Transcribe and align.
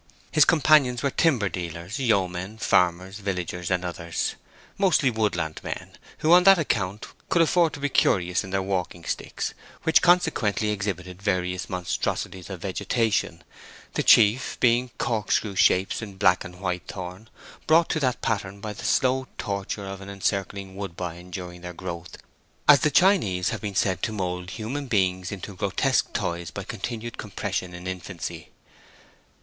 His 0.31 0.45
companions 0.45 1.03
were 1.03 1.11
timber 1.11 1.47
dealers, 1.47 1.99
yeomen, 1.99 2.57
farmers, 2.57 3.19
villagers, 3.19 3.69
and 3.69 3.85
others; 3.85 4.33
mostly 4.79 5.11
woodland 5.11 5.61
men, 5.63 5.91
who 6.25 6.31
on 6.33 6.43
that 6.45 6.57
account 6.57 7.05
could 7.29 7.43
afford 7.43 7.73
to 7.73 7.79
be 7.79 7.87
curious 7.87 8.43
in 8.43 8.49
their 8.49 8.63
walking 8.63 9.03
sticks, 9.05 9.53
which 9.83 10.01
consequently 10.01 10.69
exhibited 10.71 11.21
various 11.21 11.69
monstrosities 11.69 12.49
of 12.49 12.61
vegetation, 12.63 13.43
the 13.93 14.01
chief 14.01 14.57
being 14.59 14.89
cork 14.97 15.31
screw 15.31 15.55
shapes 15.55 16.01
in 16.01 16.17
black 16.17 16.43
and 16.43 16.59
white 16.59 16.87
thorn, 16.87 17.29
brought 17.67 17.87
to 17.91 17.99
that 17.99 18.23
pattern 18.23 18.59
by 18.59 18.73
the 18.73 18.83
slow 18.83 19.27
torture 19.37 19.85
of 19.85 20.01
an 20.01 20.09
encircling 20.09 20.75
woodbine 20.75 21.29
during 21.29 21.61
their 21.61 21.73
growth, 21.73 22.17
as 22.67 22.79
the 22.79 22.89
Chinese 22.89 23.49
have 23.49 23.61
been 23.61 23.75
said 23.75 24.01
to 24.01 24.11
mould 24.11 24.49
human 24.49 24.87
beings 24.87 25.31
into 25.31 25.55
grotesque 25.55 26.11
toys 26.11 26.49
by 26.49 26.63
continued 26.63 27.19
compression 27.19 27.75
in 27.75 27.85
infancy. 27.85 28.49